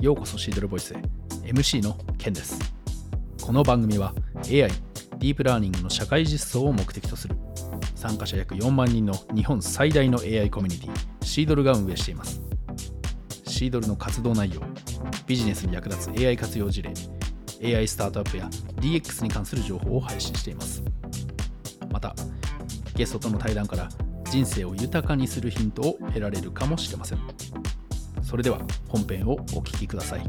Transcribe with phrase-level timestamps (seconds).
[0.00, 0.96] ようこそシードルボイスへ。
[1.42, 2.56] MC のケンです。
[3.42, 7.34] この番組は AI ディープラーニングの社会実装を目的とする。
[7.96, 12.40] 参加者約4万人の日本最大の AI コミュニティシードルが運営しています。
[13.48, 14.60] シードルの活動内容
[15.26, 16.92] ビジネスに役立つ AI 活用事例
[17.76, 20.84] AI スタートアップや DX に関する情報を配信しています。
[21.90, 22.14] また
[22.94, 23.88] ゲストとの対談から
[24.30, 27.18] 人生を豊かにするヒントを得られるかもしれません。
[28.28, 30.22] それでは本編をお聞きください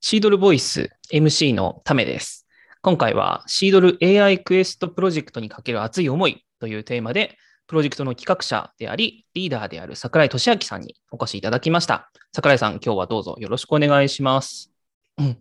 [0.00, 2.48] シードルボイス MC のためです。
[2.82, 7.36] 今回はシードル AI クエストプロジェクトにかける熱い思いというテーマで、
[7.68, 12.10] プロジェクトの企画者であり、リーダーである桜井俊明さんにお越しいただきました。
[12.34, 14.72] 桜井さん、今日はどうぞよろしくお願いします。
[15.18, 15.38] うん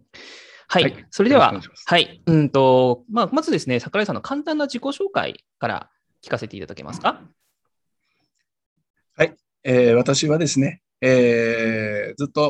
[0.72, 1.06] はい、はい。
[1.10, 5.90] それではいはい、うんと、まあ、まずですね、桜井さんの簡単な自己紹介から
[6.24, 7.22] 聞かせていただけますか？
[9.66, 12.48] えー私はですね、えーずっと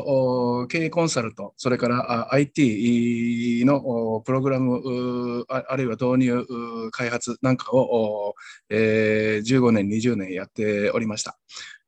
[0.62, 3.76] お経営コンサルと、それからあ IT の
[4.16, 8.34] おプログラム、ああるいは導入、うー開発なんかを、お
[8.68, 11.36] えー15年、20年やっておりました。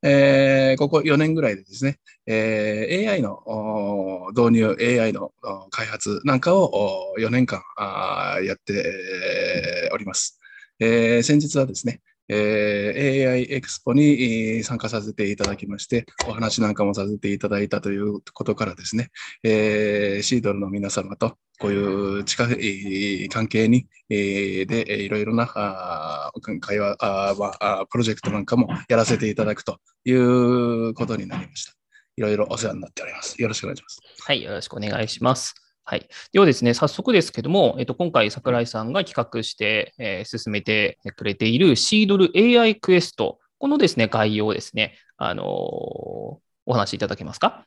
[0.01, 10.39] えーここ4年ぐらいでですね、えー AI のお導入、AI のお開発なんかを4年間あやっております。
[10.79, 19.09] えー先日はですね、えー AI エクスポに参加させていただきまして、お話なんかもさせていただいたということからですね、
[19.43, 31.73] えーシードルの皆様とこういう近い関係に、えーで、いろいろなあ会話あまあプロジェクトなんかもやらせていただくということになりました。
[32.15, 33.41] いろいろお世話になっております。
[33.41, 33.99] よろしくお願いします。
[34.19, 35.62] はい、よろしくお願いします。
[35.85, 36.07] はい。
[36.31, 46.39] ではですね、早速ですけども、えっと、今回、桜井さんが企画して、えー進めてくれているシードル AI クエスト、このですね、概要をですね、あのーお
[46.71, 47.65] 話しいただけますか？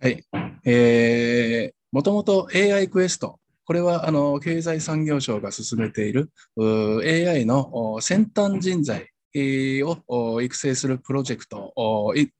[0.00, 0.24] はい。
[0.64, 11.74] えー、もともと AI クエスト、これはあの経済産業省が進めている AI のお先端人材えーをお育成するプロジェクト、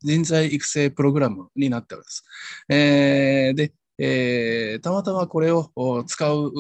[0.01, 2.25] 人材育成プログラムになっております。
[2.71, 5.71] えーで、えーたまたまこれを
[6.07, 6.53] 使う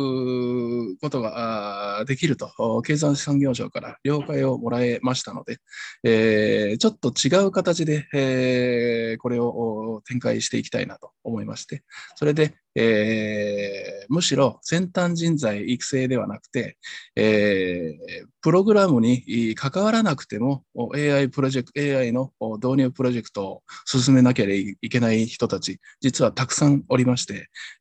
[1.00, 5.59] ことができると、経済産業省から了解をもらえましたので、
[6.04, 11.82] えーちょっと違う形で、えーこれを展開していきたいなと思いまして、
[12.16, 16.76] それで、えーむしろ先端人材育成ではなくて、
[17.16, 20.62] えープログラムに関わらなくても
[20.94, 22.32] AI プロジェクト、AI の
[22.62, 27.28] 導入プロジェクトを進めなければいけない人たち、実はたくさんおりまして、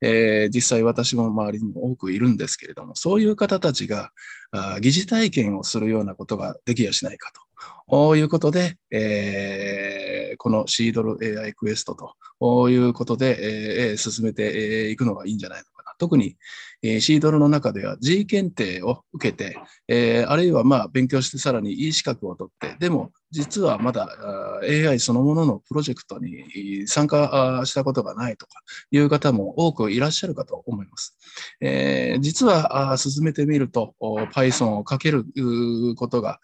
[0.01, 4.11] えー実際私も周りにも多くいるんですけれども、そういう方たちが
[4.51, 7.41] あ疑似体験をするようなことができやしないかと。
[7.87, 11.95] こいうことで、えーこのシードル AI クエスト
[12.39, 15.76] ということで、えー進めていくのがいいんじゃないの。
[15.97, 16.37] 特に、
[16.83, 24.07] えーシードルの中では G 検定を受けて、えーあるいはまあ勉強してさらに E 資格を取って、でも実はまだ
[24.63, 28.53] AI そのもののプロジェクトに参加したことがないとか
[28.91, 31.17] いう方も多くいらっしゃるかと思います。
[31.61, 35.25] えー実は進めてみると、Python をかける
[35.95, 36.39] ことが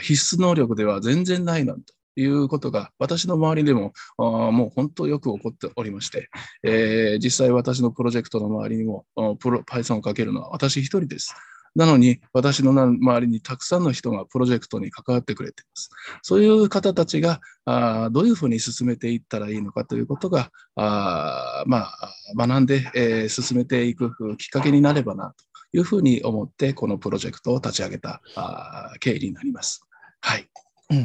[0.00, 6.28] 必須能力では全然ないなんということが私の周りでもあもう本当よく起こっておりまして、
[6.62, 9.06] えー実際私のプロジェクトの周りにも
[9.38, 11.34] プロ Python をかけるのは私一人です。
[11.74, 15.90] なのに私の周りにたくさんの人がプロジェクトに関わってくれています。
[16.22, 25.44] そういう方たちがあどういうふうに進めていったらいいのかということがあまあ、学んで、えー進めていくきっかけになればなと
[25.76, 29.82] いうふうに思ってこのプロジェクトを立ち上げたあ経緯になります。
[30.20, 30.48] はい。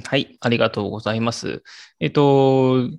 [0.06, 1.64] はい、ありがとうございます。
[2.00, 2.90] えっと、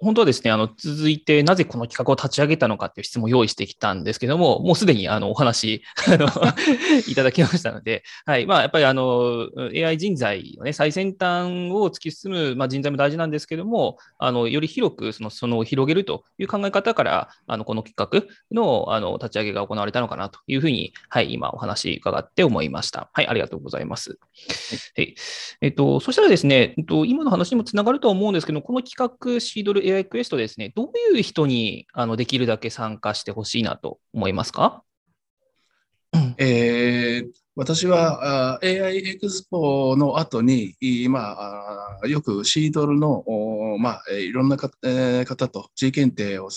[0.00, 6.28] 本当はですね、あの、続いて、なぜこの企画を立ち上げたのかっていう質問を用意してきたんですけども、もうすでに、あの、お話、 あの、
[7.08, 23.10] いただきましたので、はい、まあ、やっぱり、あの、AI 人材のね、最先端を突き進む、まあ、人材も大事なんですけども、あの、より広く、その、その、広げるという考え方から、あの、この企画の、あの、立ち上げが行われたのかなというふうに、はい、今、お話伺って思いました。
[23.12, 24.18] はい、ありがとうございます。
[24.96, 25.16] はい
[25.60, 28.94] えっと、そしたらですね、えっと、今の話にもつながるとは思うんですけど、この企
[29.34, 34.84] 画、シードル AI クエストですね、どういう人にあのできるだけ参加してほしいなと思いますか？
[36.38, 41.36] えー私は AI エクスポの後に、今、
[42.04, 43.24] よくシードルの、
[43.78, 46.50] まあ、いろんな方と G 検定を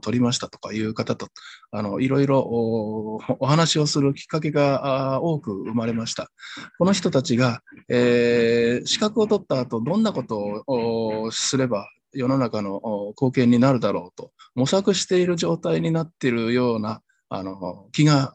[0.00, 1.28] 取りましたとかいう方と、
[1.70, 6.32] あのいろいろお話をするきっかけが多く生まれました。
[6.78, 12.80] この人たちが、えー、資格を取った後、どんなことをすれば世の中の
[13.10, 17.02] 貢献になるだろうと模索している状態になっているような
[17.32, 18.34] あの、気が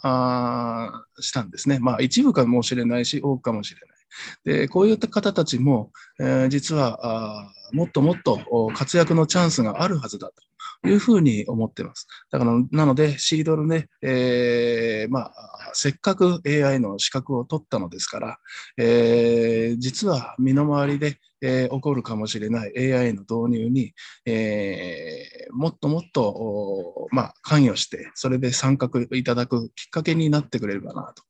[1.20, 1.80] したんですね。
[1.80, 4.60] まあ、一部かもしれないし、多くかもしれない。
[4.60, 10.32] で、こういった方たちも、えー、実はもっともっと活躍のチャンスがあるはずだ
[10.82, 12.08] というふうに思ってます。
[12.32, 18.38] だから、なので、シードルね、えー、まあ、せっかく AI の資格を取ったのですから、
[18.78, 23.94] えー、実は身の回りで、えー、起こるかもしれない AI の導入に、
[24.26, 31.24] えー、もっともっと、まあ、関与して、それで参画いただくきっかけになってくれればなと。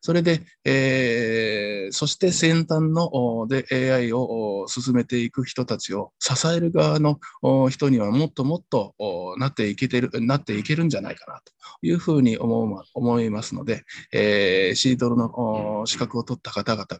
[0.00, 7.20] それで、えー、そして先端ので AI を進めていく人たちを支える側の
[7.68, 8.94] 人にはもっともっと
[9.38, 11.52] なっていけてる、なっていけるんじゃないかなと
[11.82, 16.98] いうふうに思う思いますので、えー、シードルの資格を取った方々が、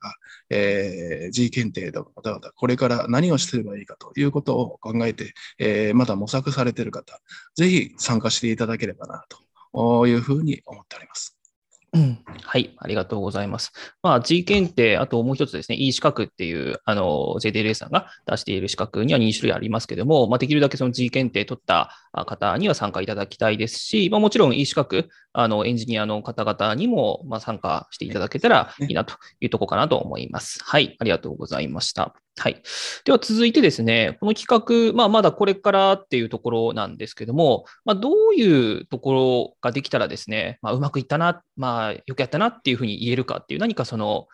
[0.50, 7.18] えー、G 検定の方々、これから何をすればいいかということを考えて、えー、まだ模索されている方、
[7.54, 9.24] ぜひ参加していただければな
[9.72, 11.38] というふうに思っております。
[11.94, 13.70] うん、はい、ありがとうございます。
[14.02, 21.92] まあ、G 検定、あともう一つですね、E 資格っていう、あの、JDLA さんが出している資格には2種類ありますけども、まあ、できるだけその G 検定取った
[22.26, 30.58] 方には参加いただきたいですし、まあ、もちろん E 資格、あの、エンジニアの方々にも、まあ、参加していただけたらいいなというところかなと思います。
[30.64, 32.16] はい、ありがとうございました。
[32.40, 32.62] はい。
[33.04, 44.26] では続いてですね、この企画、まあ、まだこれからっていうところなんですけども、まあ、どういうところができたらですね、まあ、うまくいったな、まあ、よくやったななっていうふうに言えるかっていう、何かその、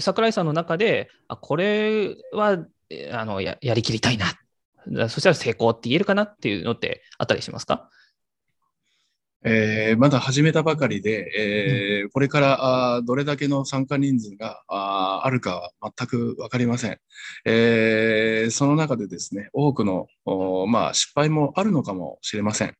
[0.00, 2.58] 桜井さんの中で、あこれは
[3.12, 7.90] あのややりきりたいな、そしたら成功って言えるかなっていうのってあったりしますか？
[9.44, 16.98] えー、まだ始めたばかりで、えー、これからあどれだけの参加人数がああるかは全くわかりません、
[17.44, 18.50] えー。
[18.50, 20.08] その中でですね、多くの、
[20.66, 22.74] まあ、失敗もあるのかもしれません。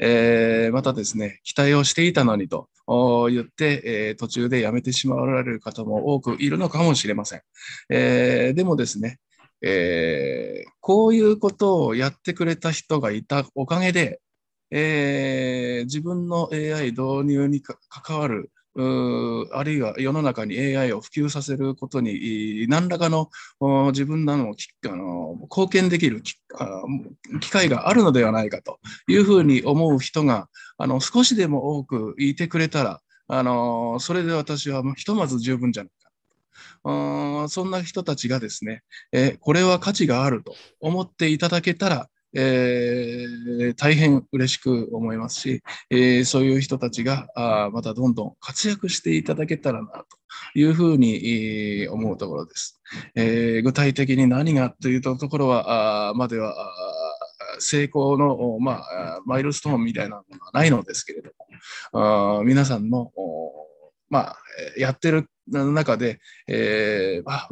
[0.00, 2.68] えー、またですね、期待をしていたのにと
[3.30, 7.42] 言って、えー、途中でやめてしまわれる方も多くいるのかもしれません。
[7.88, 9.18] えー、でもですね、
[9.62, 14.20] えー、こういうことをやってくれた人がいたおかげで、
[14.74, 23.28] えー、自分の AI 導入に関わるあるいは世の中に AI を普及させることに何らかの
[23.90, 26.38] 自分なのあの貢献できる機
[27.50, 28.78] 会があるのではないかと
[29.08, 30.48] いうふうに思う人が
[30.78, 36.02] あの少しでも多くいてくれたらあのそれで私はひとまず十分じゃないか
[37.48, 38.82] そんな人たちがですね、
[39.12, 50.06] えこれは価値があると思っていただけたら、えー、大変嬉しく思いますし、えー、そういう人たちがあまたどんどん活躍していただけたらなと
[50.54, 52.80] いうふうに、思うところです。
[53.14, 56.54] えー、具体的に何がというところは、あまでは
[57.58, 61.30] 成功の、まあ、マイルストーンみたいなものはないのですけれど
[61.92, 63.12] も、あ皆さんの
[64.12, 64.36] まあ、
[64.76, 67.48] やってる中で、えー、あ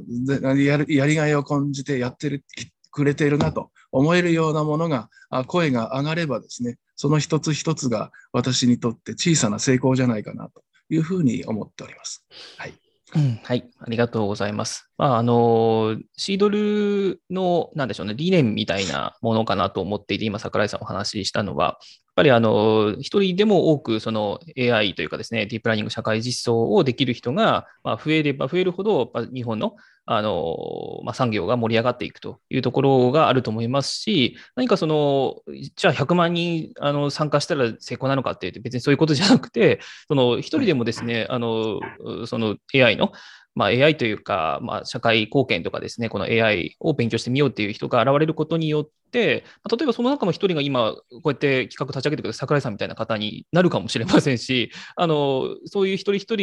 [0.54, 2.44] ややりがいを感じてやってる
[2.90, 5.08] くれているなと思えるようなものが、
[5.46, 12.24] 声が上がればですね、その一つ一つが私にとって小さな成功じゃないかなというふうに思っております。
[12.58, 12.74] はい。
[13.14, 14.89] うん、はい、ありがとうございます。
[15.00, 21.76] まあ、あの、シードルの、なんでしょうね、理念みたいなものかなと思っていて、今、桜井さんお話ししたのは、やっ
[22.16, 35.36] ぱりあの、一人でも多くその AI というかですね、ディープラーニング社会実装をできる人が、ま、増えれば増えるほど、日本のあの、ま、産業が盛り上がっていくというところがあると思いますし、何かその、
[35.76, 41.80] じゃあ100万人あの参加したら成功なのかって言って別にそういうことじゃなくて、その一人でもですね、あの、
[42.26, 43.12] その AI の
[43.60, 48.88] まあ、AI というか、まあ、社会貢献とかですね、この AI を勉強してみようっていう人が現れることによっ、
[49.18, 49.42] 例
[49.82, 56.36] えばその中の一人が今、こうやって企画立ち上げてくれた桜井さんみたいな方になるかもしれませんし、 あのそういう一人一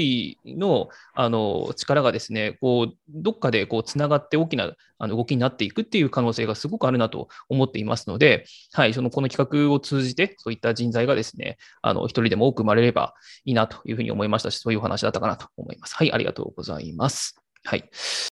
[0.44, 13.14] 人のあの力がですね、こうどっかでつながって大きなあの動きになっていくっていう可能性がすごくあるなと思っていますので、はい、そのこの企画を通じて、そういった人材がですね、あの一人でも多く生まれれば
[13.46, 15.96] いいなというふうに思いましたし、そういうお話だったかなと思います。
[15.96, 16.88] はい、ありがとうござい。
[16.94, 17.36] ます。
[17.64, 17.90] はい。